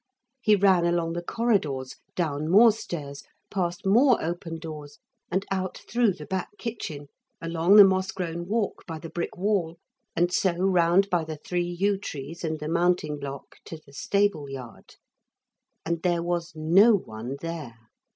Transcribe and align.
He 0.41 0.55
ran 0.55 0.83
along 0.83 1.13
the 1.13 1.21
corridors, 1.21 1.97
down 2.15 2.49
more 2.49 2.71
stairs, 2.71 3.21
past 3.51 3.85
more 3.85 4.19
open 4.19 4.57
doors 4.57 4.97
and 5.29 5.45
out 5.51 5.77
through 5.87 6.13
the 6.13 6.25
back 6.25 6.49
kitchen, 6.57 7.05
along 7.39 7.75
the 7.75 7.83
moss 7.83 8.09
grown 8.09 8.47
walk 8.47 8.83
by 8.87 8.97
the 8.97 9.11
brick 9.11 9.37
wall 9.37 9.77
and 10.15 10.33
so 10.33 10.53
round 10.53 11.07
by 11.11 11.23
the 11.23 11.37
three 11.37 11.67
yew 11.67 11.99
trees 11.99 12.43
and 12.43 12.57
the 12.59 12.67
mounting 12.67 13.19
block 13.19 13.57
to 13.65 13.77
the 13.77 13.93
stable 13.93 14.49
yard. 14.49 14.95
And 15.85 16.01
there 16.01 16.23
was 16.23 16.51
no 16.55 16.95
one 16.95 17.37
there. 17.39 17.77